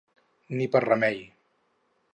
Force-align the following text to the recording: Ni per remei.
Ni 0.61 0.69
per 0.77 0.81
remei. 0.87 1.21